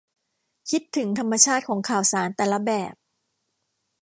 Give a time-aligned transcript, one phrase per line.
[0.69, 2.93] คิดถึงธรรมชาติของข่าวสารแต่ละแบบ